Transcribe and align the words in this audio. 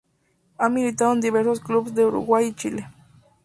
Ha 0.57 0.67
militado 0.67 1.13
en 1.13 1.21
diversos 1.21 1.59
clubes 1.59 1.93
de 1.93 2.03
Uruguay 2.07 2.47
y 2.47 2.53
Chile. 2.55 2.89